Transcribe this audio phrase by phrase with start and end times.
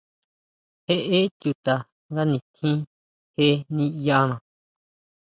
[0.85, 1.75] Jeʼe chuta
[2.11, 2.77] nga nitjín
[3.35, 4.35] je niʼyana.